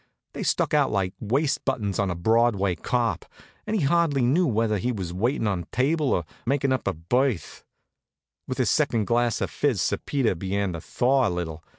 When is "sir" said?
9.79-9.97